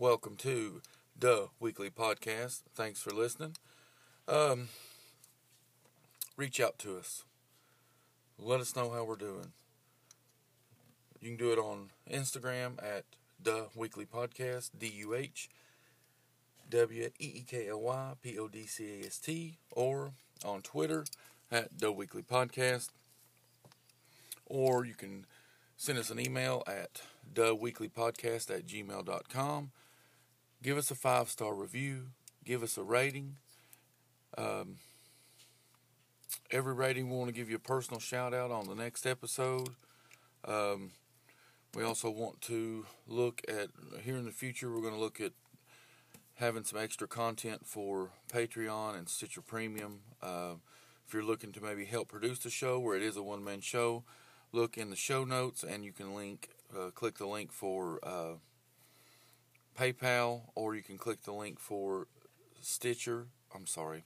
[0.00, 0.80] welcome to
[1.18, 2.62] Duh Weekly podcast.
[2.74, 3.56] Thanks for listening.
[4.26, 4.70] Um,
[6.38, 7.24] reach out to us.
[8.38, 9.52] Let us know how we're doing.
[11.20, 13.04] You can do it on Instagram at
[13.42, 15.50] Duh Weekly podcast, D U H
[16.70, 20.12] W E E K L Y P O D C A S T, or
[20.42, 21.04] on Twitter
[21.52, 22.88] at Duh Weekly podcast.
[24.46, 25.26] Or you can
[25.76, 27.02] send us an email at
[27.34, 29.72] theweeklypodcast at gmail.com.
[30.62, 32.08] Give us a five star review.
[32.44, 33.36] Give us a rating.
[34.36, 34.76] Um,
[36.50, 39.70] every rating, we want to give you a personal shout out on the next episode.
[40.44, 40.90] Um,
[41.74, 43.68] we also want to look at,
[44.02, 45.32] here in the future, we're going to look at
[46.34, 50.00] having some extra content for Patreon and Stitcher Premium.
[50.22, 50.54] Uh,
[51.06, 53.62] if you're looking to maybe help produce the show, where it is a one man
[53.62, 54.04] show,
[54.52, 58.34] look in the show notes and you can link, uh, click the link for uh,
[59.78, 62.06] PayPal, or you can click the link for
[62.60, 63.26] Stitcher.
[63.54, 64.04] I'm sorry,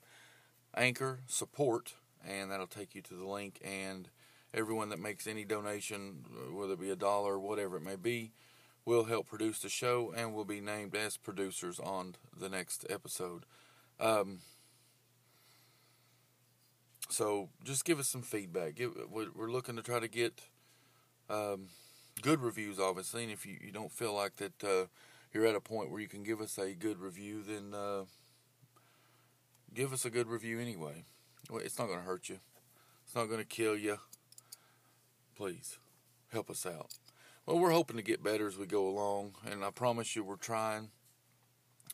[0.76, 1.94] Anchor support,
[2.26, 3.60] and that'll take you to the link.
[3.64, 4.08] And
[4.52, 8.32] everyone that makes any donation, whether it be a dollar or whatever it may be,
[8.84, 13.44] will help produce the show and will be named as producers on the next episode.
[13.98, 14.40] Um,
[17.08, 18.74] so just give us some feedback.
[18.74, 20.42] Give, we're looking to try to get
[21.30, 21.68] um,
[22.22, 23.24] good reviews, obviously.
[23.24, 24.86] And if you, you don't feel like that uh,
[25.34, 28.04] you're at a point where you can give us a good review, then uh,
[29.74, 31.04] give us a good review anyway.
[31.52, 32.38] It's not going to hurt you.
[33.04, 33.98] It's not going to kill you.
[35.36, 35.78] Please
[36.32, 36.92] help us out.
[37.44, 40.36] Well, we're hoping to get better as we go along, and I promise you we're
[40.36, 40.90] trying.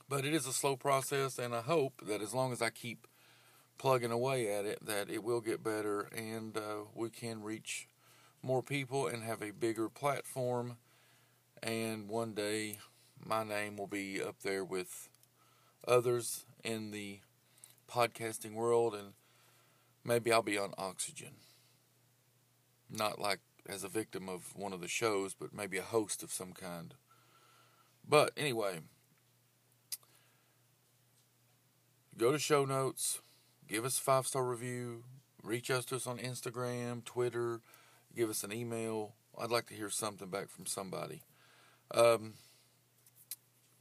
[0.09, 3.07] But it is a slow process, and I hope that as long as I keep
[3.79, 7.89] plugging away at it, that it will get better and uh, we can reach
[8.43, 10.77] more people and have a bigger platform.
[11.63, 12.79] And one day,
[13.25, 15.09] my name will be up there with
[15.87, 17.21] others in the
[17.91, 19.13] podcasting world, and
[20.05, 21.35] maybe I'll be on oxygen.
[22.89, 26.33] Not like as a victim of one of the shows, but maybe a host of
[26.33, 26.95] some kind.
[28.09, 28.81] But anyway,
[32.17, 33.21] go to show notes
[33.71, 35.05] give us a five star review,
[35.43, 37.61] reach out to us on Instagram, Twitter,
[38.15, 39.15] give us an email.
[39.39, 41.23] I'd like to hear something back from somebody.
[41.95, 42.35] Um,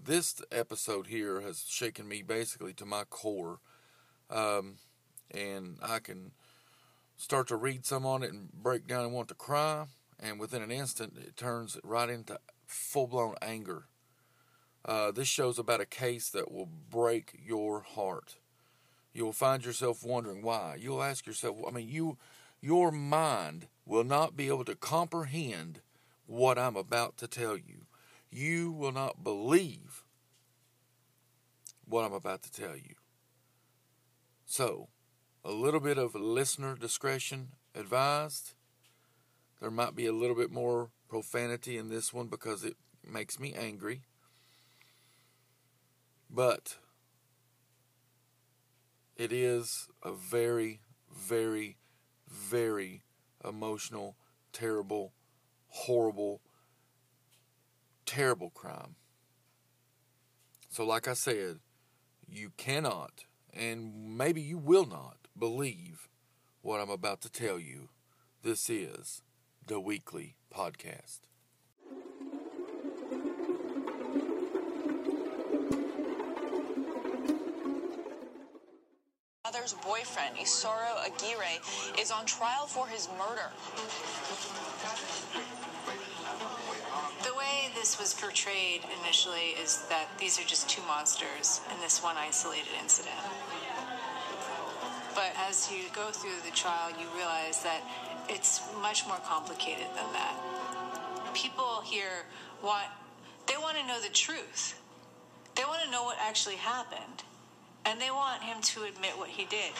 [0.04, 3.60] this episode here has shaken me basically to my core.
[4.30, 4.76] Um,
[5.32, 6.32] and I can
[7.18, 9.86] start to read some on it and break down and want to cry.
[10.20, 13.86] And within an instant, it turns right into full blown anger.
[14.86, 18.38] Uh, this show's about a case that will break your heart
[19.14, 20.78] you'll find yourself wondering why.
[20.80, 22.18] You'll ask yourself, I mean, you,
[22.62, 25.82] your mind will not be able to comprehend
[26.26, 27.86] what I'm about to tell you.
[28.32, 30.04] You will not believe
[31.86, 32.96] what I'm about to tell you.
[34.46, 34.90] So,
[35.44, 38.54] a little bit of listener discretion advised.
[39.60, 43.54] There might be a little bit more profanity in this one because it makes me
[43.54, 44.04] angry.
[46.30, 46.78] But
[49.18, 51.78] it is a very, very,
[52.28, 53.04] very
[53.44, 54.16] emotional,
[54.54, 55.14] terrible,
[55.68, 56.42] horrible,
[58.10, 58.96] terrible crime.
[60.72, 61.60] So, like I said,
[62.28, 66.10] you cannot, and maybe you will not, believe
[66.64, 67.90] what I'm about to tell you.
[68.42, 69.22] This is
[69.68, 71.20] Duh Weekly podcast.
[79.44, 81.60] mother's boyfriend, Isauro Aguirre,
[82.00, 83.50] is on trial for his murder.
[88.00, 93.20] Was portrayed initially is that these are just two monsters in this one isolated incident.
[95.14, 97.82] But as you go through the trial, you realize that
[98.30, 100.34] it's much more complicated than that.
[101.34, 102.24] People here
[102.64, 102.88] want,
[103.48, 104.80] they want to know the truth.
[105.56, 107.24] They want to know what actually happened
[107.86, 109.74] and they want him to admit what he did.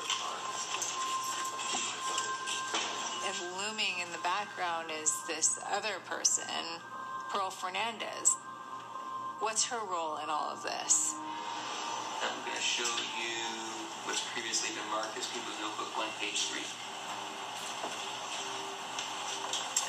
[0.00, 0.17] And
[4.38, 6.44] background is this other person,
[7.28, 8.36] Pearl Fernandez.
[9.40, 11.16] What's her role in all of this?
[12.22, 12.86] I'm going to show
[13.18, 13.34] you
[14.06, 16.62] what's previously been marked as People's Notebook 1, page 3.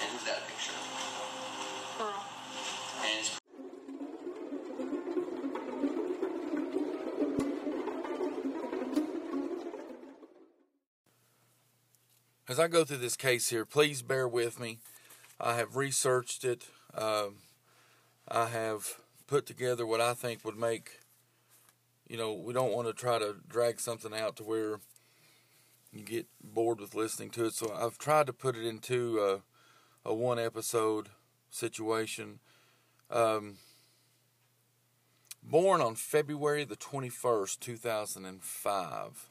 [0.10, 1.29] And that picture.
[12.60, 14.80] As I go through this case here, please bear with me.
[15.40, 16.66] I have researched it.
[16.94, 17.36] Um,
[18.28, 21.00] I have put together what I think would make,
[22.06, 24.82] you know, we don't want to try to drag something out to where
[25.94, 27.54] you get bored with listening to it.
[27.54, 29.42] So I've tried to put it into
[30.06, 31.08] a, a one episode
[31.50, 32.40] situation.
[33.10, 33.60] Um,
[35.42, 39.30] born on February the 21st, 2005.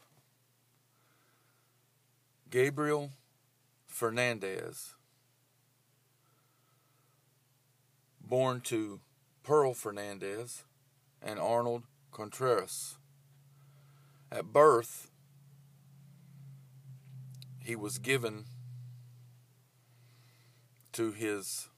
[2.50, 3.10] Gabriel
[3.86, 4.94] Fernandez,
[8.20, 9.00] born to
[9.42, 10.64] Pearl Fernandez
[11.20, 12.96] and Arnold Contreras.
[14.32, 15.10] At birth,
[17.62, 18.46] he was given
[20.92, 21.68] to his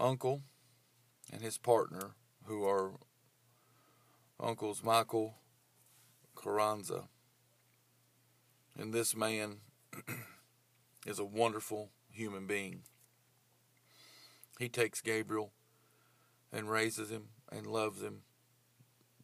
[0.00, 0.42] uncle
[1.32, 2.16] and his partner,
[2.46, 2.94] who are
[4.40, 5.36] uncles Michael
[6.34, 7.04] Carranza.
[8.78, 9.58] And this man
[11.06, 12.82] is a wonderful human being.
[14.58, 15.52] He takes Gabriel
[16.52, 18.22] and raises him and loves him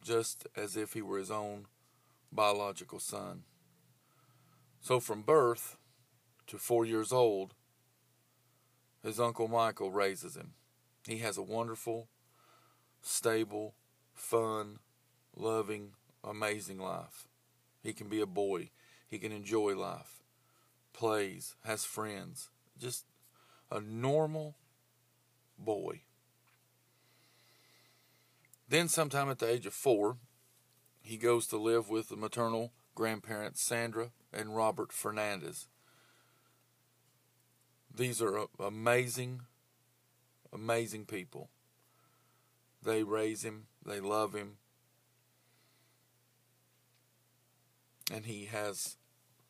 [0.01, 1.65] just as if he were his own
[2.31, 3.43] biological son.
[4.81, 5.77] So from birth
[6.47, 7.53] to four years old,
[9.03, 10.53] his uncle Michael raises him.
[11.07, 12.09] He has a wonderful,
[13.01, 13.75] stable,
[14.13, 14.79] fun,
[15.35, 15.93] loving,
[16.23, 17.27] amazing life.
[17.81, 18.71] He can be a boy.
[19.09, 20.21] He can enjoy life,
[20.93, 23.05] plays, has friends, just
[23.71, 24.55] a normal
[25.57, 26.01] boy.
[28.69, 30.17] Then, sometime at the age of four,
[31.01, 35.67] he goes to live with the maternal grandparents Sandra and Robert Fernandez.
[37.93, 39.41] These are amazing,
[40.53, 41.49] amazing people.
[42.83, 44.57] They raise him, they love him,
[48.13, 48.97] and he has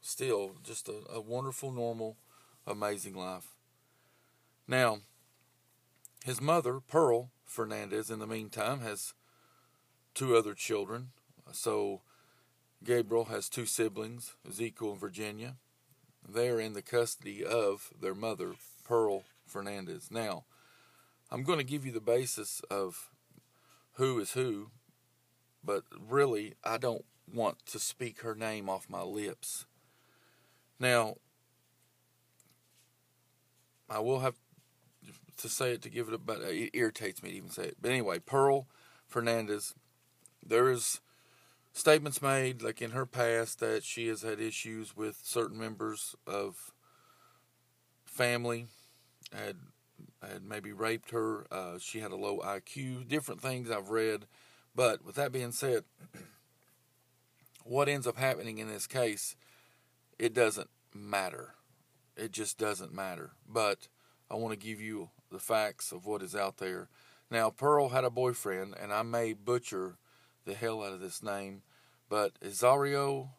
[0.09, 2.17] still just a, a wonderful, normal,
[2.65, 3.55] amazing life.
[4.67, 4.99] Now,
[6.25, 9.13] his mother, Pearl Fernandez, in the meantime, has
[10.13, 11.09] two other children.
[11.51, 12.01] So,
[12.83, 15.55] Gabriel has two siblings, Ezekiel and Virginia.
[16.27, 18.53] They are in the custody of their mother,
[18.83, 20.09] Pearl Fernandez.
[20.11, 20.45] Now,
[21.31, 23.09] I'm going to give you the basis of
[23.93, 24.71] who is who,
[25.63, 29.65] but really, I don't want to speak her name off my lips.
[30.79, 31.15] Now,
[33.89, 34.35] I will have
[35.37, 37.77] to say it to give it a, but it irritates me to even say it.
[37.81, 38.67] But anyway, Pearl
[39.07, 39.73] Fernandez,
[40.45, 41.01] there is
[41.73, 46.71] statements made, like in her past, that she has had issues with certain members of
[48.05, 48.67] family,
[49.33, 49.57] had
[50.21, 51.45] had maybe raped her.
[51.51, 53.07] Uh, she had a low IQ.
[53.07, 54.25] Different things I've read,
[54.75, 55.83] but with that being said,
[57.63, 59.35] what ends up happening in this case,
[60.19, 61.55] it doesn't matter.
[62.15, 63.31] It just doesn't matter.
[63.47, 63.87] But
[64.29, 66.89] I want to give you the facts of what is out there.
[67.31, 69.97] Now, Pearl had a boyfriend, and I may butcher
[70.45, 71.61] the hell out of this name,
[72.09, 73.29] but Azario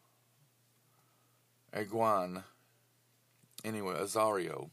[1.73, 2.43] Aguan,
[3.63, 4.69] anyway, Azario,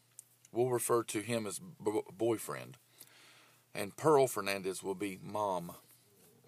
[0.53, 2.77] we'll refer to him as b- boyfriend.
[3.75, 5.73] And Pearl Fernandez will be mom.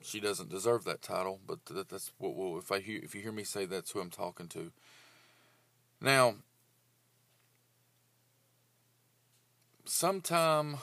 [0.02, 3.32] She doesn't deserve that title, but that's what well, if I hear if you hear
[3.32, 4.72] me say that's who I'm talking to.
[6.00, 6.36] Now,
[9.84, 10.78] sometime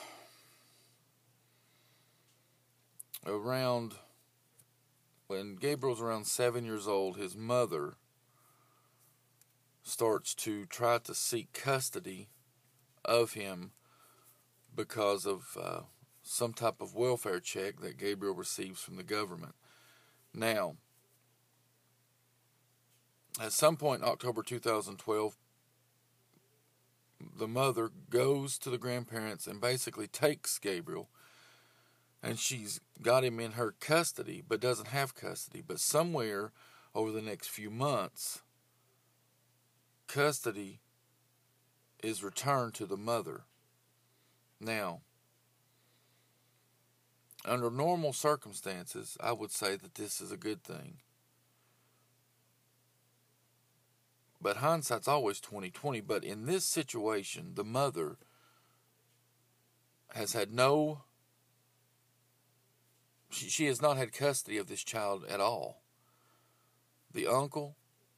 [3.25, 3.95] around
[5.25, 7.95] when Gabriel's around seven years old, his mother
[9.81, 12.29] starts to try to seek custody
[13.03, 13.71] of him
[14.75, 15.79] because of uh,
[16.21, 19.55] some type of welfare check that Gabriel receives from the government.
[20.33, 20.75] Now,
[23.41, 25.35] at some point in October 2012,
[27.37, 31.09] the mother goes to the grandparents and basically takes Gabriel
[32.21, 35.63] and she's got him in her custody but doesn't have custody.
[35.65, 36.51] But somewhere
[36.93, 38.41] over the next few months
[40.07, 40.79] custody
[42.03, 43.41] is returned to the mother.
[44.59, 45.01] Now
[47.45, 50.97] under normal circumstances i would say that this is a good thing
[54.41, 58.17] but hindsight's always 2020 but in this situation the mother
[60.13, 61.03] has had no
[63.29, 65.81] she, she has not had custody of this child at all.
[67.13, 67.75] The uncle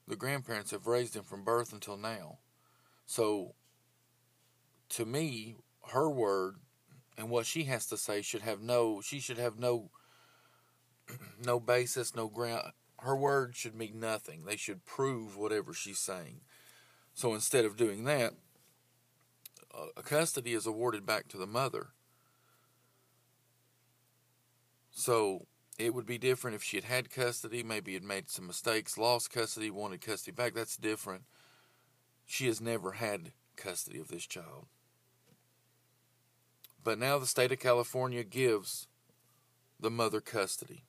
[0.08, 2.40] the grandparents have raised him from birth until now.
[3.06, 3.54] So
[4.90, 5.58] to me
[5.90, 6.56] her word
[7.18, 9.90] and what she has to say should have no she should have no
[11.46, 12.72] no basis no ground
[13.02, 14.46] her words should mean nothing.
[14.46, 16.42] They should prove whatever she's saying.
[17.14, 18.34] So instead of doing that,
[19.96, 21.90] a custody is awarded back to the mother.
[24.92, 25.46] So
[25.78, 29.32] it would be different if she had had custody, maybe had made some mistakes, lost
[29.32, 30.54] custody, wanted custody back.
[30.54, 31.24] That's different.
[32.26, 34.68] She has never had custody of this child.
[36.84, 38.88] But now the state of California gives
[39.80, 40.84] the mother custody.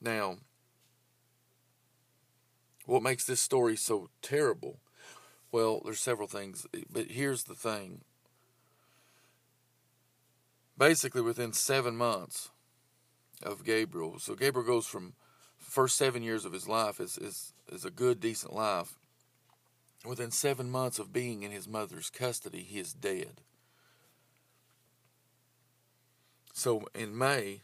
[0.00, 0.36] Now,
[2.86, 4.80] what makes this story so terrible?
[5.50, 8.02] Well, there's several things, but here's the thing.
[10.76, 12.50] Basically, within seven months
[13.42, 15.14] of Gabriel, so Gabriel goes from
[15.58, 18.94] first seven years of his life is, is, is a good, decent life.
[20.06, 23.40] Within seven months of being in his mother's custody, he is dead.
[26.54, 27.62] So in May,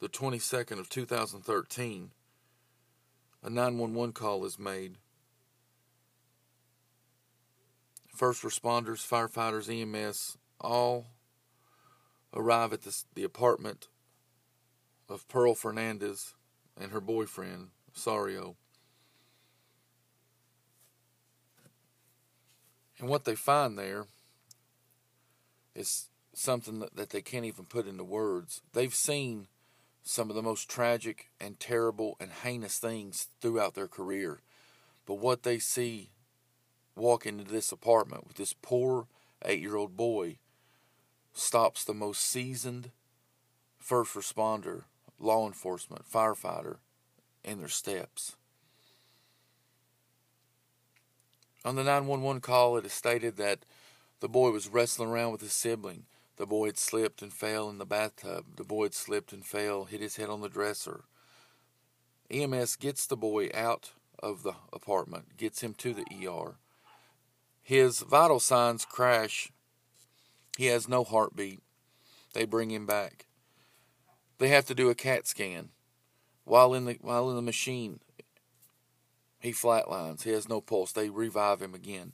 [0.00, 2.10] the 22nd of 2013,
[3.42, 4.96] a 911 call is made.
[8.14, 11.06] First responders, firefighters, EMS, all
[12.34, 13.88] arrive at this, the apartment
[15.08, 16.34] of Pearl Fernandez
[16.80, 18.56] and her boyfriend, Sario.
[22.98, 24.06] And what they find there
[25.74, 28.62] is something that, that they can't even put into words.
[28.72, 29.48] They've seen
[30.04, 34.40] some of the most tragic and terrible and heinous things throughout their career.
[35.06, 36.10] But what they see
[36.94, 39.08] walking into this apartment with this poor
[39.44, 40.36] eight year old boy
[41.32, 42.90] stops the most seasoned
[43.78, 44.84] first responder,
[45.18, 46.76] law enforcement, firefighter
[47.42, 48.36] in their steps.
[51.64, 53.60] On the 911 call, it is stated that
[54.20, 56.04] the boy was wrestling around with his sibling.
[56.36, 58.56] The boy had slipped and fell in the bathtub.
[58.56, 61.04] The boy had slipped and fell, hit his head on the dresser.
[62.30, 66.56] EMS gets the boy out of the apartment, gets him to the ER.
[67.62, 69.52] His vital signs crash.
[70.56, 71.60] He has no heartbeat.
[72.32, 73.26] They bring him back.
[74.38, 75.70] They have to do a CAT scan.
[76.44, 78.00] While in the while in the machine,
[79.38, 80.24] he flatlines.
[80.24, 80.92] He has no pulse.
[80.92, 82.12] They revive him again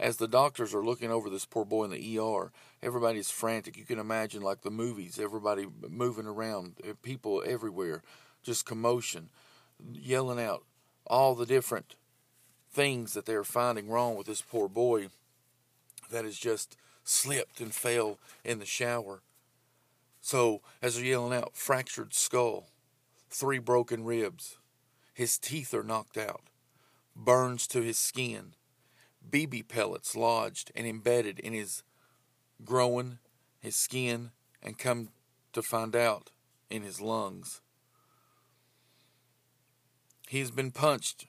[0.00, 2.50] as the doctors are looking over this poor boy in the ER,
[2.82, 3.76] everybody's frantic.
[3.76, 8.02] You can imagine, like the movies, everybody moving around, eh, people everywhere,
[8.42, 9.28] just commotion,
[9.92, 10.64] yelling out
[11.06, 11.96] all the different
[12.72, 15.08] things that they're finding wrong with this poor boy
[16.10, 19.20] that has just slipped and fell in the shower.
[20.22, 22.68] So, as they're yelling out, fractured skull,
[23.28, 24.56] three broken ribs,
[25.12, 26.42] his teeth are knocked out,
[27.14, 28.54] burns to his skin,
[29.28, 31.82] BB pellets lodged and embedded in his
[32.64, 33.18] growing,
[33.60, 34.30] his skin,
[34.62, 35.08] and come
[35.52, 36.30] to find out
[36.68, 37.60] in his lungs.
[40.28, 41.26] He's been punched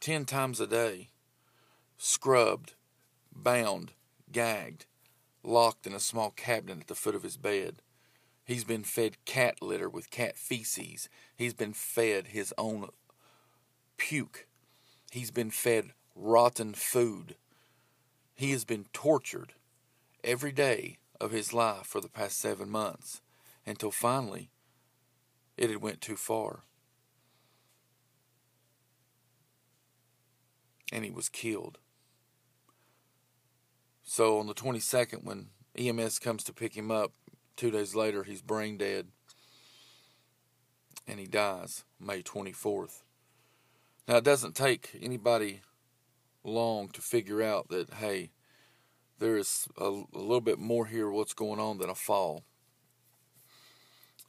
[0.00, 1.10] ten times a day,
[1.96, 2.74] scrubbed,
[3.34, 3.92] bound,
[4.32, 4.86] gagged,
[5.42, 7.82] locked in a small cabinet at the foot of his bed.
[8.44, 11.08] He's been fed cat litter with cat feces.
[11.36, 12.88] He's been fed his own
[13.98, 14.46] puke.
[15.10, 17.36] He's been fed rotten food.
[18.34, 19.54] He has been tortured
[20.22, 23.20] every day of his life for the past seven months
[23.66, 24.50] until finally
[25.56, 26.64] it had went too far.
[30.92, 31.78] And he was killed.
[34.02, 37.12] So on the 22nd, when EMS comes to pick him up,
[37.56, 39.08] two days later, he's brain dead.
[41.06, 43.02] And he dies May 24th.
[44.06, 45.60] Now, it doesn't take anybody
[46.48, 48.30] long to figure out that, hey,
[49.18, 52.44] there is a, a little bit more here what's going on than a fall.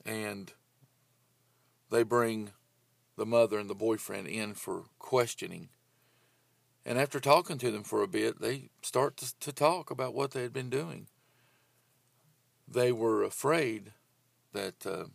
[0.05, 0.51] And
[1.89, 2.51] they bring
[3.17, 5.69] the mother and the boyfriend in for questioning.
[6.85, 10.31] And after talking to them for a bit, they start to, to talk about what
[10.31, 11.07] they had been doing.
[12.67, 13.91] They were afraid
[14.53, 15.05] that, uh,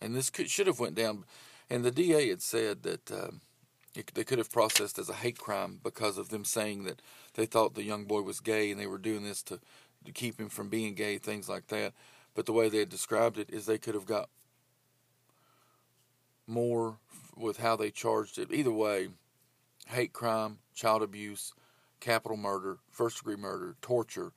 [0.00, 1.24] and this could, should have went down,
[1.70, 3.30] and the DA had said that uh,
[3.94, 7.00] it, they could have processed as a hate crime because of them saying that
[7.34, 9.60] they thought the young boy was gay and they were doing this to,
[10.04, 11.92] to keep him from being gay, things like that.
[12.34, 14.28] But the way they described it is they could have got
[16.46, 16.98] more
[17.36, 18.52] with how they charged it.
[18.52, 19.08] Either way,
[19.88, 21.52] hate crime, child abuse,
[22.00, 24.32] capital murder, first degree murder, torture.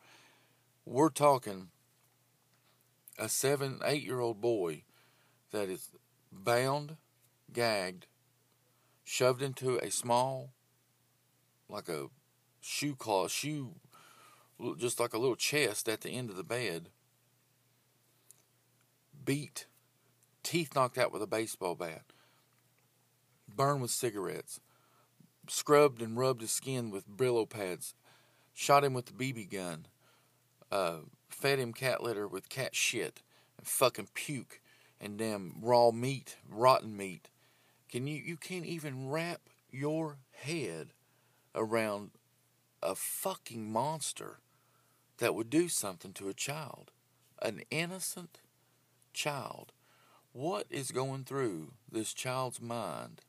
[0.86, 1.70] We're talking
[3.18, 4.84] a seven, eight year old boy
[5.52, 5.90] that is
[6.32, 6.98] bound,
[7.52, 8.06] gagged,
[9.18, 10.52] shoved into a small,
[11.68, 12.06] like a
[12.62, 13.74] shoe claw, shoe,
[14.78, 16.90] just like a little chest at the end of the bed,
[19.26, 19.66] beat
[20.44, 22.04] teeth knocked out with a baseball bat,
[23.56, 24.60] burned with cigarettes,
[25.48, 27.96] scrubbed and rubbed his skin with Brillo pads,
[28.54, 29.88] shot him with the BB gun,
[30.72, 30.98] uh,
[31.28, 33.24] fed him cat litter with cat shit
[33.58, 34.62] and fucking puke
[35.02, 37.32] and damn raw meat, rotten meat.
[37.90, 39.42] Can you you can't even wrap
[39.72, 40.90] your head
[41.56, 42.12] around
[42.82, 44.40] a fucking monster
[45.18, 46.92] that would do something to a child,
[47.42, 48.40] an innocent
[49.14, 49.72] child.
[50.32, 53.22] What is going through this child's mind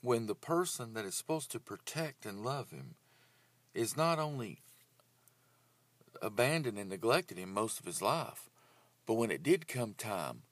[0.00, 2.94] when the person that is supposed to protect and love him
[3.74, 4.62] is not only
[6.22, 8.48] abandoned and neglected him most of his life,
[9.06, 10.42] but when it did come time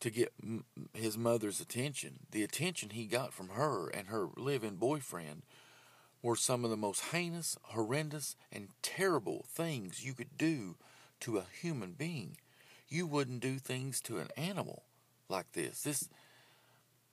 [0.00, 0.64] to get m-
[0.94, 5.42] his mother's attention, the attention he got from her and her live-in boyfriend
[6.22, 10.76] were some of the most heinous, horrendous, and terrible things you could do
[11.20, 12.36] to a human being.
[12.88, 14.84] You wouldn't do things to an animal
[15.28, 15.82] like this.
[15.82, 16.08] This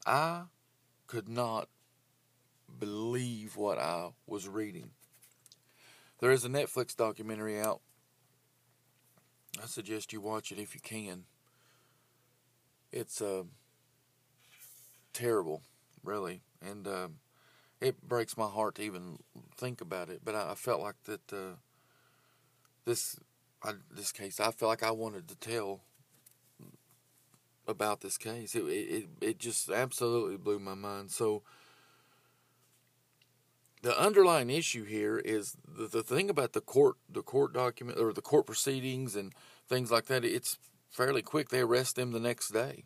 [0.05, 0.43] I
[1.07, 1.67] could not
[2.79, 4.91] believe what I was reading.
[6.19, 7.81] There is a Netflix documentary out.
[9.61, 11.25] I suggest you watch it if you can.
[12.95, 13.43] It's uh,
[15.11, 15.61] terrible,
[16.01, 17.09] really, and uh,
[17.81, 19.19] it breaks my heart to even
[19.57, 20.21] think about it.
[20.23, 21.57] But I, I felt like that uh,
[22.85, 23.19] this
[23.61, 25.81] I, this case, I felt like I wanted to tell
[27.67, 28.55] about this case.
[28.55, 31.11] It it it just absolutely blew my mind.
[31.11, 31.43] So
[33.81, 38.13] the underlying issue here is the, the thing about the court the court document or
[38.13, 39.33] the court proceedings and
[39.67, 40.23] things like that.
[40.23, 40.57] It's
[40.95, 41.49] fairly quick.
[41.49, 42.85] They arrest them the next day.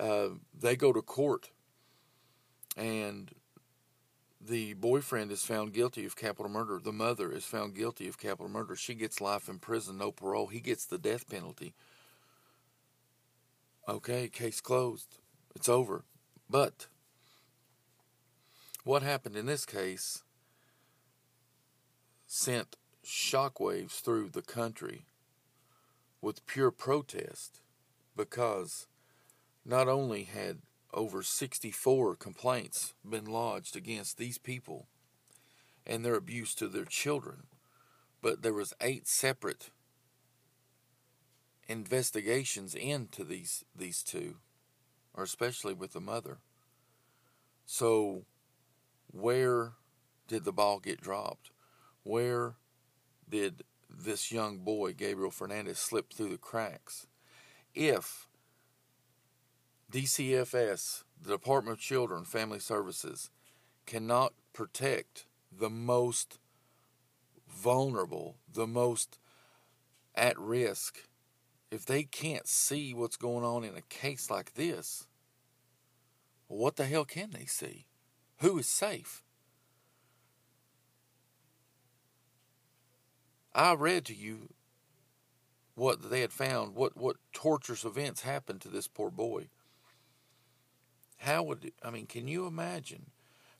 [0.00, 1.50] Uh, they go to court,
[2.76, 3.30] and
[4.40, 6.78] the boyfriend is found guilty of capital murder.
[6.82, 8.74] The mother is found guilty of capital murder.
[8.74, 10.46] She gets life in prison, no parole.
[10.46, 11.74] He gets the death penalty.
[13.88, 15.18] Okay, case closed.
[15.54, 16.04] It's over.
[16.48, 16.86] But
[18.84, 20.22] what happened in this case
[22.26, 25.02] sent shockwaves through the country
[26.20, 27.60] with pure protest
[28.16, 28.86] because
[29.64, 30.58] not only had
[30.92, 34.88] over 64 complaints been lodged against these people
[35.86, 37.44] and their abuse to their children
[38.20, 39.70] but there was eight separate
[41.68, 44.36] investigations into these these two
[45.14, 46.38] or especially with the mother.
[47.66, 48.24] So
[49.10, 49.72] where
[50.28, 51.50] did the ball get dropped?
[52.04, 52.54] Where
[53.28, 57.06] did this young boy Gabriel Fernandez slipped through the cracks
[57.74, 58.28] if
[59.90, 63.30] DCFS, the Department of Children Family Services,
[63.86, 66.38] cannot protect the most
[67.48, 69.18] vulnerable, the most
[70.14, 71.08] at risk.
[71.70, 75.06] If they can't see what's going on in a case like this,
[76.48, 77.86] what the hell can they see?
[78.38, 79.22] Who is safe?
[83.54, 84.50] I read to you
[85.74, 89.48] what they had found, what, what torturous events happened to this poor boy.
[91.18, 93.06] How would, I mean, can you imagine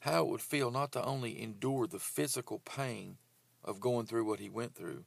[0.00, 3.16] how it would feel not to only endure the physical pain
[3.64, 5.04] of going through what he went through,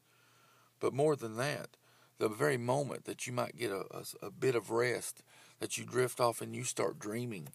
[0.80, 1.78] but more than that,
[2.18, 5.24] the very moment that you might get a, a, a bit of rest,
[5.60, 7.50] that you drift off and you start dreaming,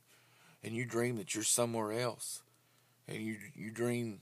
[0.65, 2.43] and you dream that you're somewhere else,
[3.07, 4.21] and you you dream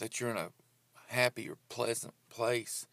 [0.00, 0.50] that you're in a
[1.08, 2.86] happy or pleasant place,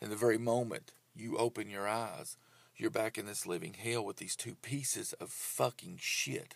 [0.00, 2.36] and the very moment you open your eyes,
[2.76, 6.54] you're back in this living hell with these two pieces of fucking shit.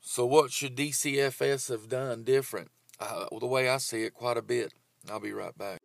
[0.00, 2.70] So, what should DCFS have done different?
[2.98, 4.72] Uh, the way I see it, quite a bit.
[5.10, 5.80] I'll be right back.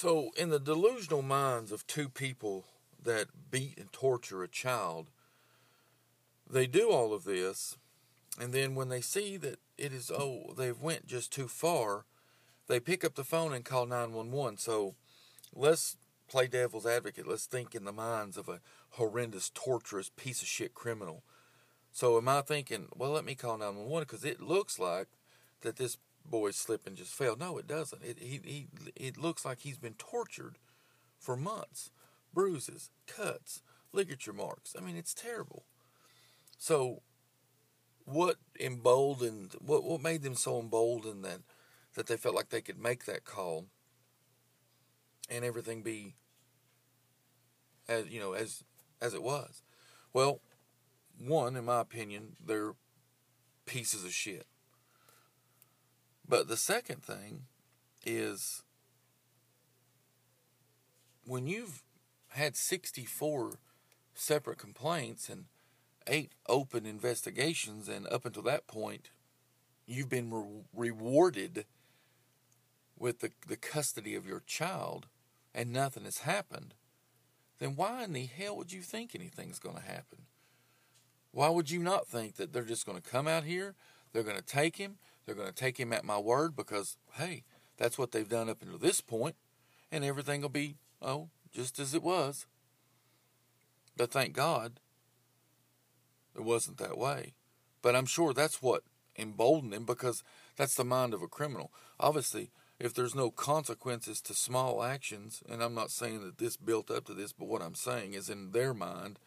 [0.00, 2.64] So, in the delusional minds of two people
[3.04, 5.10] that beat and torture a child,
[6.48, 7.76] they do all of this,
[8.40, 12.06] and then when they see that it is oh they've went just too far,
[12.66, 14.56] they pick up the phone and call nine one one.
[14.56, 14.94] So,
[15.54, 17.28] let's play devil's advocate.
[17.28, 21.24] Let's think in the minds of a horrendous, torturous piece of shit criminal.
[21.92, 25.08] So, am I thinking, well, let me call nine one one because it looks like
[25.60, 27.36] that this boy's slip and just fell?
[27.36, 28.02] No, it doesn't.
[28.02, 30.56] It he he it looks like he's been tortured
[31.18, 31.90] for months,
[32.32, 34.74] bruises, cuts, ligature marks.
[34.76, 35.64] I mean, it's terrible.
[36.58, 37.02] So,
[38.04, 41.40] what emboldened, what what made them so emboldened that
[41.94, 43.66] that they felt like they could make that call
[45.28, 46.14] and everything be
[47.88, 48.64] as you know as
[49.00, 49.62] as it was?
[50.12, 50.40] Well,
[51.18, 52.74] one, in my opinion, they're
[53.66, 54.46] pieces of shit.
[56.30, 57.46] But the second thing
[58.06, 58.62] is
[61.26, 61.82] when you've
[62.28, 63.54] had 64
[64.14, 65.46] separate complaints and
[66.06, 69.10] eight open investigations, and up until that point,
[69.86, 71.64] you've been re- rewarded
[72.96, 75.08] with the, the custody of your child
[75.52, 76.74] and nothing has happened,
[77.58, 80.26] then why in the hell would you think anything's going to happen?
[81.32, 83.74] Why would you not think that they're just going to come out here,
[84.12, 87.44] they're going to take him, they're going to take him at my word because, hey,
[87.76, 89.36] that's what they've done up until this point,
[89.90, 92.46] and everything will be, oh, just as it was.
[93.96, 94.80] But thank God
[96.34, 97.34] it wasn't that way.
[97.82, 98.82] But I'm sure that's what
[99.18, 100.22] emboldened him because
[100.56, 101.72] that's the mind of a criminal.
[101.98, 106.90] Obviously, if there's no consequences to small actions, and I'm not saying that this built
[106.90, 109.18] up to this, but what I'm saying is in their mind,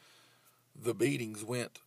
[0.76, 1.80] the beatings went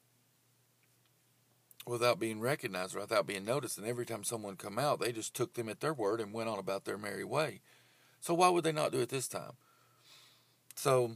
[1.86, 3.78] without being recognized or without being noticed.
[3.78, 6.48] And every time someone come out, they just took them at their word and went
[6.48, 7.60] on about their merry way.
[8.20, 9.52] So why would they not do it this time?
[10.74, 11.12] So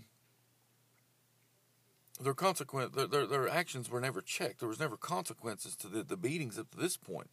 [2.20, 4.60] their consequent their, their, their actions were never checked.
[4.60, 7.30] There was never consequences to the, the beatings up to this point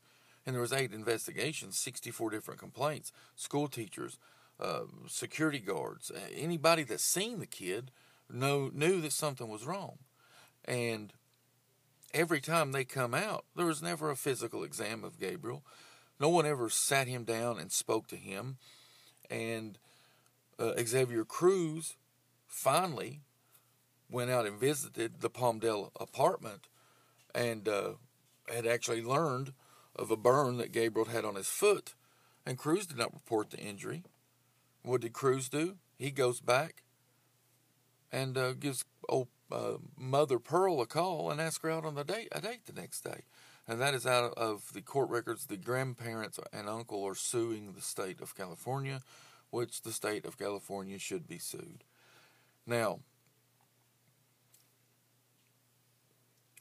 [0.48, 4.18] and there was eight investigations, 64 different complaints, school teachers,
[4.62, 7.92] uh, security guards, anybody that seen the kid
[8.32, 9.98] know, knew that something was wrong.
[10.64, 11.12] And
[12.18, 15.64] every time they come out, there was never a physical exam of Gabriel.
[16.20, 18.58] No one ever sat him down and spoke to him.
[19.30, 19.78] And
[20.58, 21.96] uh, Xavier Cruz
[22.48, 23.22] finally
[24.10, 26.68] went out and visited the Palmdale apartment
[27.36, 27.92] and uh,
[28.52, 29.54] had actually learned
[29.96, 31.94] of a burn that Gabriel had on his foot,
[32.46, 34.04] and Cruz did not report the injury.
[34.82, 35.76] What did Cruz do?
[35.98, 36.84] He goes back
[38.12, 42.04] and uh, gives old uh, Mother Pearl a call and ask her out on a
[42.04, 43.22] date, a date the next day.
[43.68, 45.46] And that is out of the court records.
[45.46, 49.02] The grandparents and uncle are suing the state of California,
[49.50, 51.84] which the state of California should be sued.
[52.66, 53.00] Now,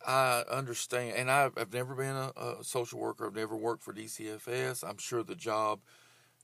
[0.06, 3.26] I understand, and I've, I've never been a, a, social worker.
[3.26, 4.88] I've never worked for DCFS.
[4.88, 5.80] I'm sure the job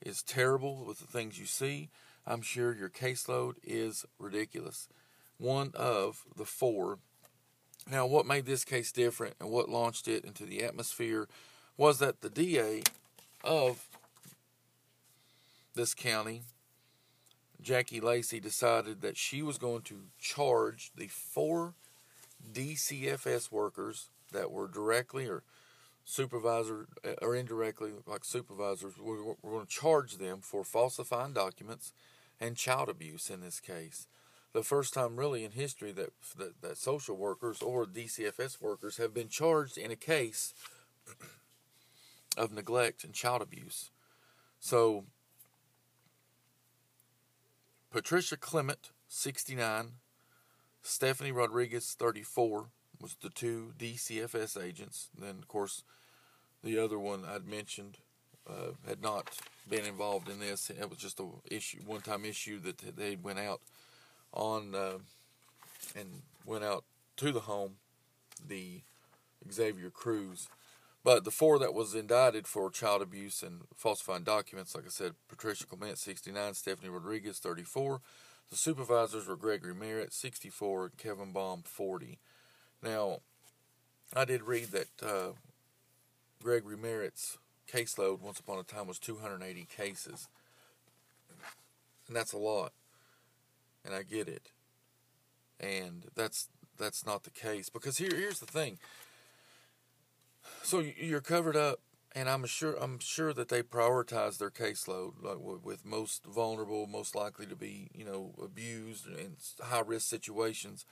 [0.05, 1.91] is terrible with the things you see.
[2.27, 4.89] I'm sure your caseload is ridiculous.
[5.39, 6.99] One of the four.
[7.91, 11.29] Now, what made this case different and what launched it into the atmosphere
[11.77, 12.83] was that the DA
[13.43, 13.89] of
[15.75, 16.43] this county,
[17.61, 21.75] Jackie Lacey, decided that she was going to charge the four
[22.53, 25.43] DCFS workers that were directly or
[26.05, 31.93] supervisor uh, or indirectly like supervisors we're, we're going to charge them for falsifying documents
[32.41, 34.09] and child abuse in this case
[34.53, 39.15] the first time really in history that, that, that social workers or DCFS workers have
[39.15, 40.55] been charged in a case
[42.37, 43.91] of neglect and child abuse
[44.61, 45.05] so
[47.91, 49.93] Patricia Clement 69
[50.85, 52.67] Stefanie Rodriguez, 34,
[53.01, 55.09] was the two DCFS agents.
[55.19, 55.85] Then, of course,
[56.63, 57.99] the other one I'd mentioned
[58.49, 59.31] uh, had not
[59.69, 60.71] been involved in this.
[60.71, 63.61] It was just a issue, one-time issue that they went out
[64.33, 64.99] on uh,
[65.95, 66.85] and went out
[67.17, 67.77] to the home,
[68.47, 68.83] the
[69.51, 70.49] Xavier Cruz.
[71.05, 75.15] But the four that was indicted for child abuse and falsifying documents, like I said,
[75.29, 78.01] Patricia Clement, 69, Stefanie Rodriguez, 34,
[78.51, 82.19] the supervisors were Gregory Merritt, 64, and Kevin Bom, 40.
[82.83, 83.19] Now,
[84.15, 85.33] I did read that uh,
[86.43, 87.39] Gregory Merritt's
[87.73, 90.29] caseload once upon a time was 280 cases.
[92.07, 92.73] And that's a lot.
[93.85, 94.53] And I get it.
[95.59, 98.79] And that's that's not the case because here here's the thing.
[100.63, 101.81] So you're covered up
[102.15, 107.15] and I'm sure I'm sure that they prioritize their caseload like with most vulnerable, most
[107.15, 110.85] likely to be you know abused in high risk situations.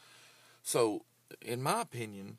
[0.62, 1.04] So,
[1.40, 2.38] in my opinion,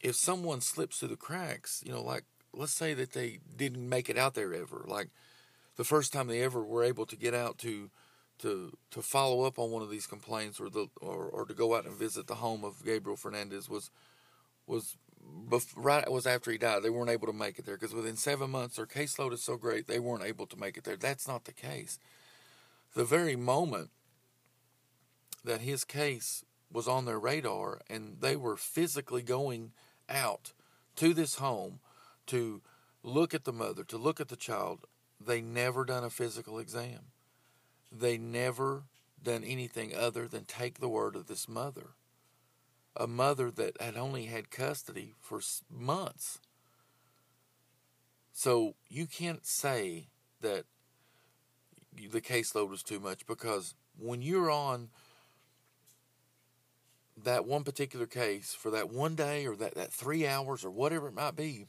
[0.00, 4.08] if someone slips through the cracks, you know, like let's say that they didn't make
[4.08, 5.08] it out there ever, like
[5.76, 7.90] the first time they ever were able to get out to
[8.40, 11.74] to to follow up on one of these complaints or the or, or to go
[11.74, 13.90] out and visit the home of Gabriel Fernandez was
[14.66, 14.96] was
[15.48, 16.82] before, right was after he died.
[16.82, 19.56] They weren't able to make it there because within seven months their caseload is so
[19.56, 20.96] great they weren't able to make it there.
[20.96, 21.98] That's not the case.
[22.94, 23.90] The very moment
[25.44, 29.72] that his case was on their radar and they were physically going
[30.08, 30.52] out
[30.96, 31.80] to this home
[32.26, 32.62] to
[33.02, 34.80] look at the mother, to look at the child,
[35.20, 37.12] they never done a physical exam.
[37.92, 38.84] They never
[39.22, 41.90] done anything other than take the word of this mother.
[42.96, 46.40] a mother that had only had custody for months.
[48.32, 50.08] So you can't say
[50.40, 50.64] that
[51.96, 54.88] the caseload was too much because when you're on
[57.22, 61.08] that one particular case for that one day or that, that three hours or whatever
[61.08, 61.66] it might be,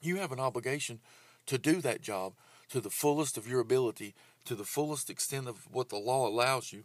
[0.00, 1.00] you have an obligation
[1.46, 2.34] to do that job
[2.68, 6.72] to the fullest of your ability, to the fullest extent of what the law allows
[6.72, 6.84] you.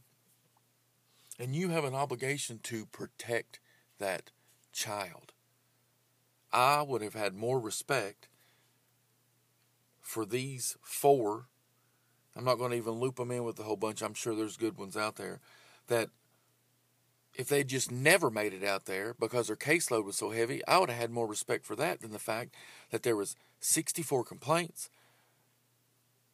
[1.39, 3.59] And you have an obligation to protect
[3.99, 4.31] that
[4.71, 5.33] child.
[6.51, 8.29] I would have had more respect
[10.01, 11.47] for these four.
[12.35, 14.01] I'm not going to even loop them in with the whole bunch.
[14.01, 15.39] I'm sure there's good ones out there
[15.87, 16.09] that
[17.37, 20.77] if they just never made it out there because their caseload was so heavy, I
[20.77, 22.55] would have had more respect for that than the fact
[22.91, 24.89] that there was 64 complaints,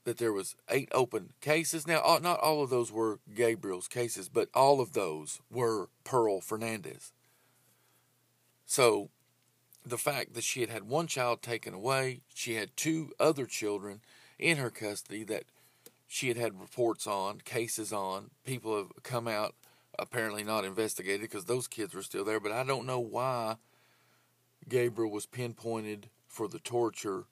[0.03, 1.87] that there was eight open cases.
[1.87, 7.11] Now, not all of those were Gabriel's cases, but all of those were Pearl Fernandez.
[8.65, 9.09] So,
[9.85, 14.01] the fact that she had had one child taken away, she had two other children
[14.37, 15.43] in her custody that
[16.07, 18.31] she had had reports on, cases on.
[18.45, 19.55] People have come out
[19.97, 22.39] apparently not investigated because those kids were still there.
[22.39, 23.55] But I don't know why
[24.67, 27.25] Gabriel was pinpointed for the torture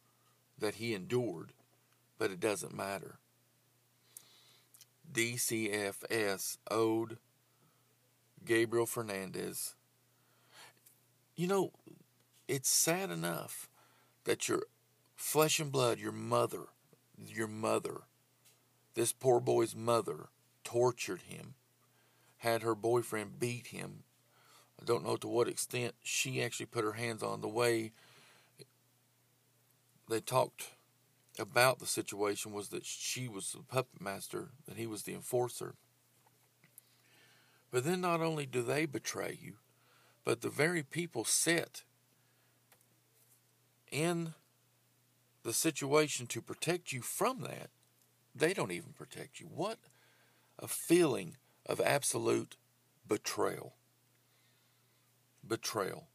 [0.58, 1.52] that he endured,
[2.20, 3.18] but it doesn't matter.
[5.12, 7.18] DCFS owed
[8.46, 9.74] Gabriel Fernandez.
[11.36, 11.72] You know,
[12.48, 13.68] it's sad enough
[14.26, 14.64] that your
[15.16, 16.66] flesh and blood, your mother,
[17.18, 18.02] your mother,
[18.94, 20.30] this poor boy's mother,
[20.64, 21.56] tortured him
[22.40, 24.04] had her boyfriend beat him.
[24.82, 27.92] I don't know to what extent she actually put her hands on the way
[30.10, 30.70] they talked
[31.40, 35.76] about the situation was that she was the puppet master, that he was the enforcer.
[37.72, 39.56] But then not only do they betray you,
[40.26, 41.84] but the very people set
[43.92, 44.34] in
[45.44, 47.70] the situation to protect you from that,
[48.36, 49.48] they don't even protect you.
[49.48, 49.80] What
[50.58, 52.58] a feeling of absolute
[53.08, 53.74] betrayal.
[55.48, 56.08] Betrayal.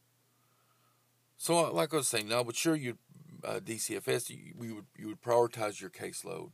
[1.37, 2.97] So, like I was saying, now, but sure, you
[3.45, 6.51] uh, DCFS, you, you would you would prioritize your caseload,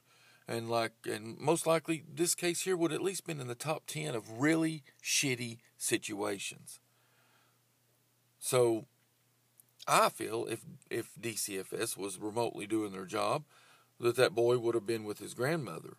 [0.47, 3.83] and like, and most likely, this case here would at least been in the top
[3.87, 6.79] ten of really shitty situations.
[8.39, 8.85] So,
[9.87, 13.43] I feel if if DCFS was remotely doing their job,
[13.99, 15.97] that that boy would have been with his grandmother.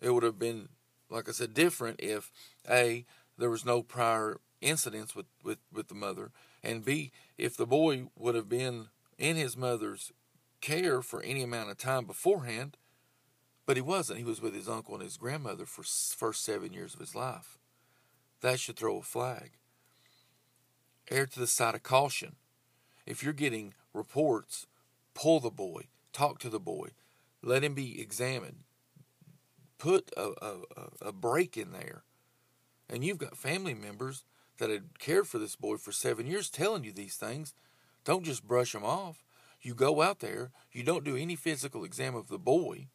[0.00, 0.68] It would have been
[1.10, 2.30] like I said, different if
[2.68, 3.04] A,
[3.38, 6.30] there was no prior incidents with, with, with the mother,
[6.62, 10.12] and B, if the boy would have been in his mother's
[10.60, 12.76] care for any amount of time beforehand,
[13.66, 14.18] but he wasn't.
[14.18, 17.58] He was with his uncle and his grandmother for first seven years of his life.
[18.40, 19.52] That should throw a flag.
[21.10, 22.36] Err to the side of caution.
[23.06, 24.66] If you're getting reports,
[25.14, 26.88] pull the boy, talk to the boy,
[27.42, 28.60] let him be examined,
[29.78, 32.04] put a, a- a break in there.
[32.88, 34.24] And you've got family members
[34.58, 37.54] that had cared for this boy for seven years telling you these things.
[38.04, 39.24] Don't just brush them off.
[39.60, 42.88] You go out there, you don't do any physical exam of the boy.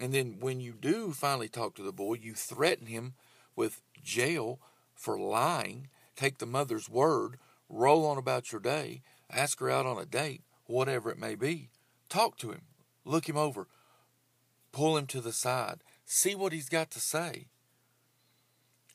[0.00, 3.14] And then when you do finally talk to the boy, you threaten him
[3.54, 4.60] with jail
[4.94, 9.98] for lying, take the mother's word, roll on about your day, ask her out on
[9.98, 11.68] a date, whatever it may be.
[12.08, 12.62] Talk to him,
[13.04, 13.68] look him over,
[14.72, 17.48] pull him to the side, see what he's got to say.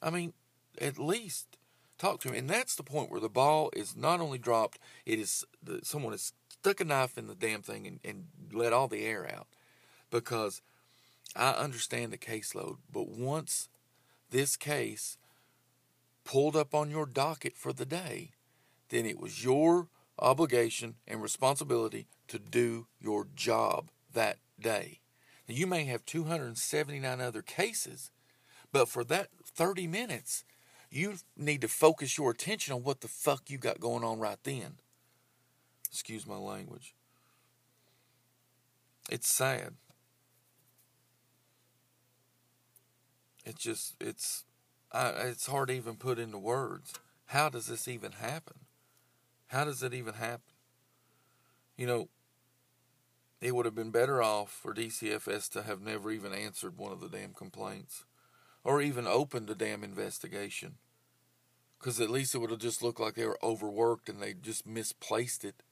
[0.02, 0.34] I mean,
[0.80, 1.57] at least
[1.98, 2.36] talk to him.
[2.36, 6.14] And that's the point where the ball is not only dropped, it is the, someone
[6.14, 9.48] has stuck a knife in the damn thing and, and let all the air out.
[10.10, 10.62] Because
[11.36, 13.70] I understand the caseload, but once
[14.30, 15.18] this case
[16.24, 18.32] pulled up on your docket for the day,
[18.90, 19.88] then it was your
[20.20, 25.00] obligation and responsibility to do your job that day.
[25.48, 28.12] Now, you may have 279 other cases,
[28.72, 30.44] but for that 30 minutes,
[30.90, 34.38] you need to focus your attention on what the fuck you got going on right
[34.44, 34.76] then.
[35.90, 36.94] Excuse my language.
[39.10, 39.74] It's sad.
[43.46, 44.44] It's just, it's,
[44.92, 46.94] I, it's hard to even put into words.
[47.28, 48.60] How does this even happen?
[49.48, 50.42] How does it even happen?
[51.78, 52.10] You know,
[53.40, 57.00] it would have been better off for DCFS to have never even answered one of
[57.00, 58.04] the damn complaints
[58.68, 60.76] or even opened a damn investigation.
[61.80, 64.68] Because at least it would have just looked like they were overworked and they just
[64.68, 65.64] misplaced it.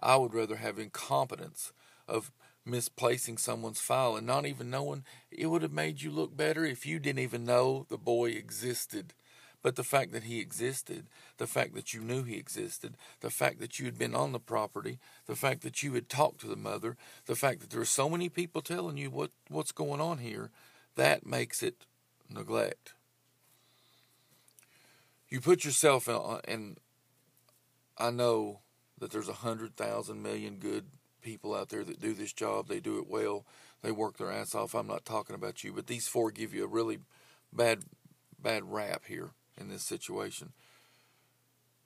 [0.00, 1.74] I would rather have incompetence
[2.08, 2.32] of
[2.64, 6.86] misplacing someone's file and not even knowing it would have made you look better if
[6.86, 9.12] you didn't even know the boy existed.
[9.60, 13.60] but the fact that he existed, the fact that you knew he existed, the fact
[13.60, 16.56] that you had been on the property, the fact that you had talked to the
[16.56, 20.18] mother, the fact that there are so many people telling you what, what's going on
[20.18, 20.50] here,
[20.94, 21.84] that makes it
[22.30, 22.94] neglect.
[25.28, 26.78] You put yourself in, and
[27.96, 28.60] I know
[28.98, 30.86] that there's a hundred thousand million good
[31.20, 32.68] people out there that do this job.
[32.68, 33.44] They do it well.
[33.82, 34.74] They work their ass off.
[34.74, 36.98] I'm not talking about you, but these four give you a really
[37.52, 37.80] bad,
[38.40, 40.52] bad rap here in this situation.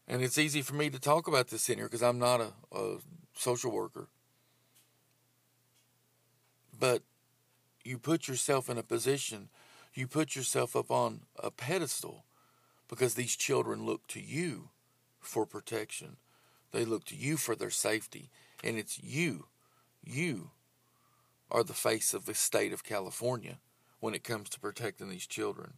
[0.08, 2.52] And it's easy for me to talk about this in here because I'm not a,
[2.76, 2.98] a
[3.34, 4.08] social worker.
[6.78, 7.02] But
[7.84, 9.48] you put yourself in a position,
[9.94, 12.24] you put yourself up on a pedestal
[12.88, 14.70] because these children look to you
[15.20, 16.16] for protection.
[16.72, 18.30] They look to you for their safety.
[18.64, 19.46] And it's you,
[20.02, 20.50] you
[21.50, 23.58] are the face of the state of California
[24.00, 25.74] when it comes to protecting these children.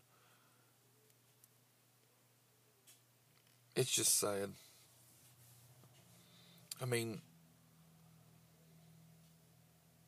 [3.74, 4.50] It's just sad.
[6.80, 7.20] I mean,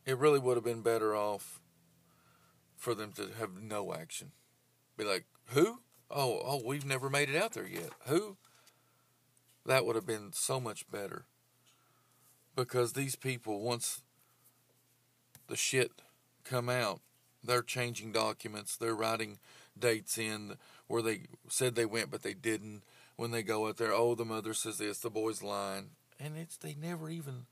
[0.05, 1.61] it really would have been better off
[2.87, 4.31] for them to have no action.
[4.96, 5.81] Be like, who?
[6.09, 7.90] Oh, oh, we've never made it out there yet.
[8.07, 8.37] Who?
[9.66, 11.25] That would have been so much better.
[12.55, 14.03] Because these people, once
[15.49, 15.90] the shit
[16.44, 17.01] come out,
[17.42, 18.77] they're changing documents.
[18.77, 19.40] They're writing
[19.77, 20.55] dates in
[20.87, 22.85] where they said they went, but they didn't.
[23.16, 26.57] When they go out there, oh, the mother says this, the boy's lying, and it's
[26.57, 27.46] they never even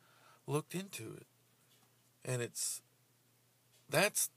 [0.46, 1.26] looked into it.
[2.24, 2.82] And it's
[3.90, 4.30] that's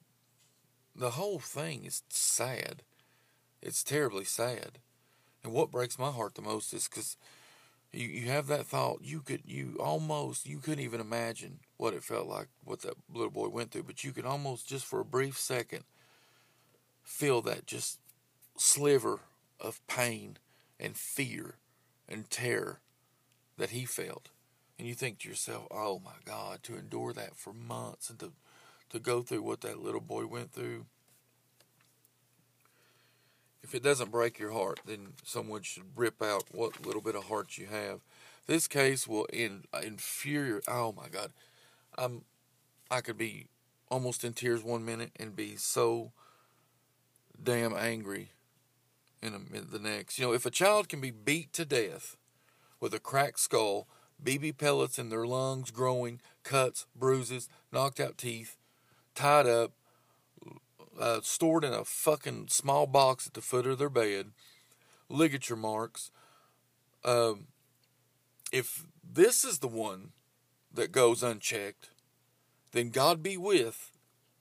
[0.97, 2.81] the whole thing is sad.
[3.61, 4.79] It's terribly sad.
[5.43, 7.17] And what breaks my heart the most is because
[7.93, 12.03] you, you have that thought you could you almost you couldn't even imagine what it
[12.03, 15.05] felt like what that little boy went through but you could almost just for a
[15.05, 15.83] brief second
[17.03, 17.99] feel that just
[18.57, 19.21] sliver
[19.59, 20.37] of pain
[20.79, 21.55] and fear
[22.09, 22.81] and terror
[23.57, 24.29] that he felt
[24.77, 28.33] and you think to yourself oh my god to endure that for months and to
[28.89, 30.85] to go through what that little boy went through
[33.67, 37.25] if it doesn't break your heart, then someone should rip out what little bit of
[37.25, 37.99] heart you have.
[38.45, 40.63] This case will in, infuriate.
[40.69, 41.33] Oh my God,
[41.97, 42.23] I'm.
[42.89, 43.47] I could be
[43.91, 46.13] almost in tears one minute and be so
[47.41, 48.29] damn angry
[49.21, 50.17] in, a, in the next.
[50.17, 52.15] You know, if a child can be beat to death
[52.79, 53.89] with a cracked skull,
[54.23, 58.55] BB pellets in their lungs growing, cuts, bruises, knocked out teeth,
[59.17, 59.71] tied up,
[60.99, 64.27] uh, stored in a fucking small box at the foot of their bed,
[65.09, 66.11] ligature marks.
[67.03, 67.47] Um,
[68.51, 70.11] if this is the one
[70.71, 71.89] that goes unchecked,
[72.73, 73.91] then God be with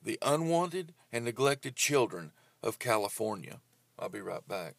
[0.03, 3.61] the unwanted and neglected children of California.
[3.99, 4.75] I'll be right back.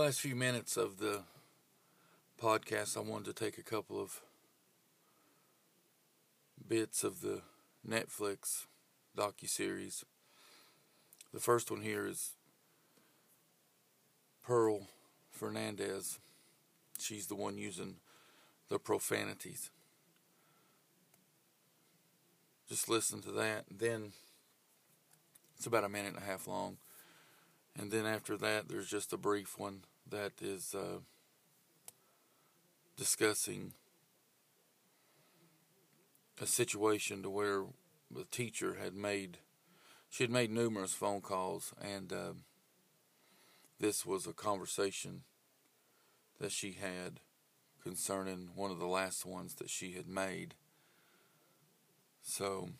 [0.00, 1.20] Last few minutes of the
[2.42, 4.22] podcast, I wanted to take a couple of
[6.66, 7.42] bits of the
[7.86, 8.64] Netflix
[9.14, 10.06] docu series.
[11.34, 12.30] The first one here is
[14.42, 14.88] Pearl
[15.30, 16.18] Fernandez.
[16.98, 17.96] She's the one using
[18.70, 19.68] the profanities.
[22.70, 23.66] Just listen to that.
[23.70, 24.12] Then
[25.58, 26.78] it's about a minute and a half long.
[27.78, 30.98] And then after that, there's just a brief one that is uh,
[32.96, 33.72] discussing
[36.40, 37.64] a situation to where
[38.10, 39.38] the teacher had made,
[40.08, 42.32] she had made numerous phone calls, and uh,
[43.78, 45.22] this was a conversation
[46.40, 47.20] that she had
[47.82, 50.54] concerning one of the last ones that she had made.
[52.22, 52.70] So,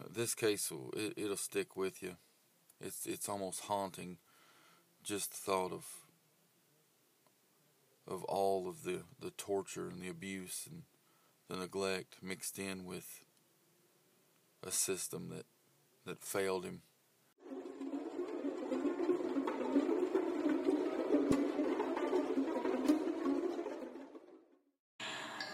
[0.00, 2.16] uh, this case, it, it'll stick with you.
[2.80, 4.18] It's it's almost haunting,
[5.02, 5.86] just the thought of
[8.06, 10.82] of all of the, the torture and the abuse and
[11.48, 13.22] the neglect mixed in with
[14.66, 15.46] a system that
[16.06, 16.82] that failed him.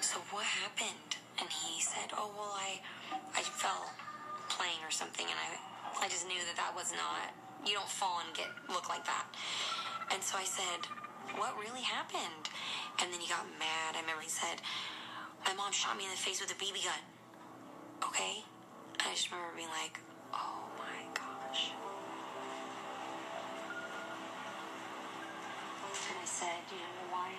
[0.01, 1.17] So what happened?
[1.39, 2.81] And he said, "Oh well, I
[3.35, 3.91] I fell
[4.49, 8.23] playing or something, and I I just knew that that was not you don't fall
[8.25, 9.27] and get look like that.
[10.15, 10.87] And so I said,
[11.35, 12.47] what really happened?
[13.03, 13.99] And then he got mad.
[13.99, 14.63] I remember he said,
[15.45, 17.03] my mom shot me in the face with a BB gun.
[18.07, 18.47] Okay?
[19.03, 19.99] And I just remember being like,
[20.33, 21.75] oh my gosh.
[26.07, 27.35] And I said, you know, why,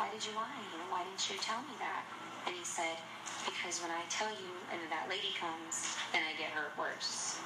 [0.00, 0.48] why did you lie?
[0.88, 2.04] Why didn't you tell me that?
[2.46, 2.96] And he said,
[3.44, 7.36] because when I tell you and that lady comes, then I get hurt worse.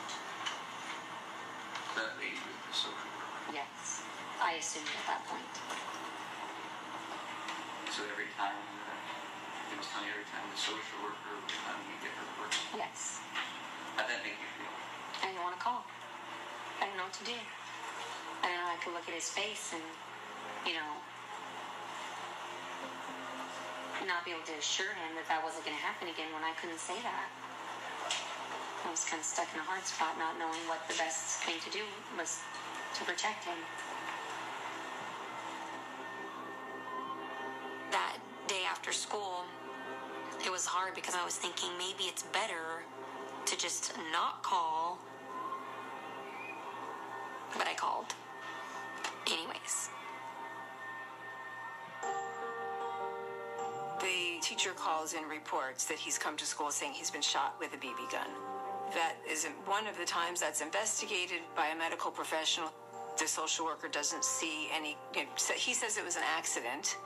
[1.94, 3.54] That lady with the social worker.
[3.54, 4.02] Yes,
[4.42, 5.54] I assumed at that point.
[7.94, 11.78] So every time, uh, it was telling you every time the social worker would come,
[11.86, 12.50] you get her work.
[12.74, 13.22] Yes,
[13.94, 14.74] How'd that make you feel?
[15.22, 15.86] I didn't want to call.
[16.82, 17.38] I didn't know what to do.
[18.42, 19.86] I didn't know I could look at his face and,
[20.66, 20.98] you know,
[24.10, 26.52] not be able to assure him that that wasn't going to happen again when I
[26.58, 27.30] couldn't say that.
[28.84, 31.56] I was kind of stuck in a hard spot, not knowing what the best thing
[31.64, 31.84] to do
[32.18, 32.40] was
[32.94, 33.56] to protect him.
[37.90, 39.44] That day after school,
[40.44, 42.84] it was hard because I was thinking maybe it's better
[43.46, 44.98] to just not call.
[47.56, 48.12] But I called.
[49.26, 49.88] Anyways.
[54.00, 57.72] The teacher calls and reports that he's come to school saying he's been shot with
[57.72, 58.28] a BB gun.
[58.94, 62.70] That is one of the times that's investigated by a medical professional.
[63.18, 64.96] The social worker doesn't see any.
[65.14, 66.96] You know, he says it was an accident,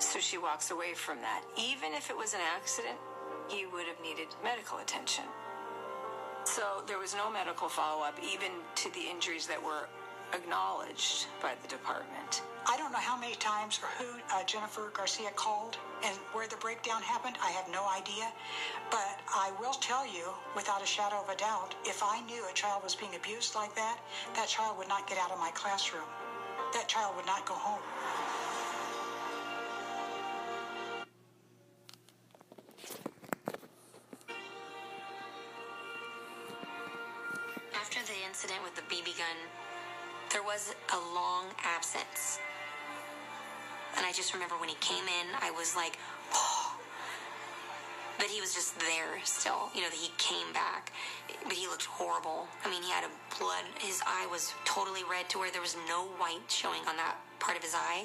[0.00, 1.42] so she walks away from that.
[1.56, 2.96] Even if it was an accident,
[3.48, 5.24] he would have needed medical attention.
[6.44, 9.88] So there was no medical follow up, even to the injuries that were
[10.32, 12.42] acknowledged by the department.
[12.66, 16.56] I don't know how many times or who uh, Jennifer Garcia called and where the
[16.56, 17.36] breakdown happened.
[17.42, 18.30] I have no idea.
[18.90, 22.52] But I will tell you, without a shadow of a doubt, if I knew a
[22.52, 23.98] child was being abused like that,
[24.34, 26.08] that child would not get out of my classroom.
[26.72, 27.82] That child would not go home.
[48.44, 49.72] Was just there still.
[49.74, 50.92] You know, that he came back.
[51.44, 52.46] But he looked horrible.
[52.62, 53.64] I mean, he had a blood.
[53.80, 57.56] His eye was totally red to where there was no white showing on that part
[57.56, 58.04] of his eye.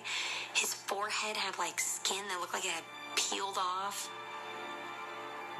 [0.53, 2.87] His forehead had like skin that looked like it had
[3.17, 4.09] peeled off.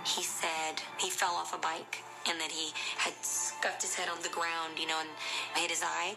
[0.08, 4.24] He said he fell off a bike and that he had scuffed his head on
[4.24, 5.10] the ground, you know, and
[5.60, 6.16] hit his eye.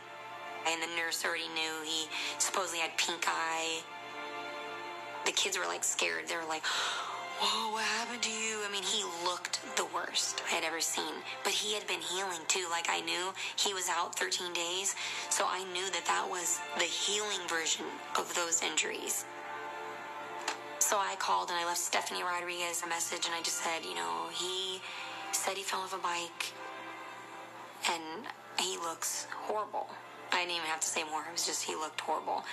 [0.71, 2.07] And the nurse already knew he
[2.39, 3.83] supposedly had pink eye.
[5.27, 6.29] The kids were like scared.
[6.29, 6.63] They were like,
[7.41, 8.61] Whoa, what happened to you?
[8.67, 11.15] I mean, he looked the worst I had ever seen.
[11.45, 12.67] But he had been healing too.
[12.71, 14.95] Like, I knew he was out 13 days.
[15.31, 17.87] So I knew that that was the healing version
[18.19, 19.25] of those injuries.
[20.79, 23.95] So I called and I left Stefanie Rodriguez a message and I just said, you
[23.95, 24.81] know, he
[25.33, 26.53] said he fell off a bike
[27.89, 28.27] and
[28.59, 29.89] he looks horrible.
[30.33, 31.23] I didn't even have to say more.
[31.23, 32.45] It was just he looked horrible.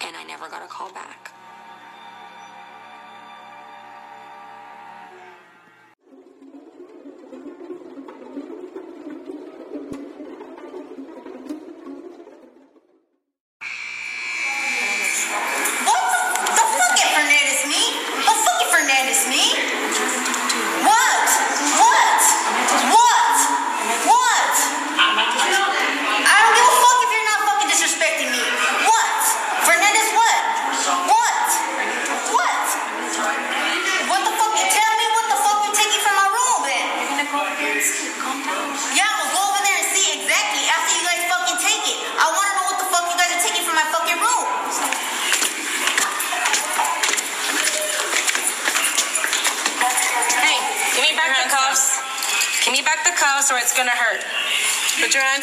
[0.00, 1.32] And I never got a call back.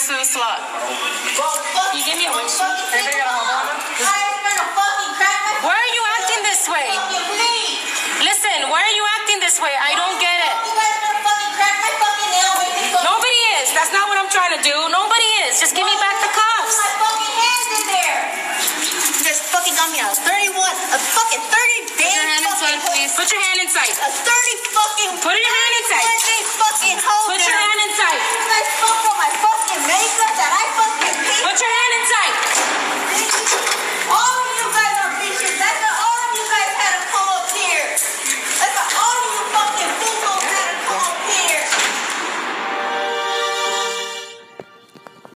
[0.09, 0.57] Put your to the slot.
[1.93, 2.31] You give me a?
[2.33, 3.28] Anybody got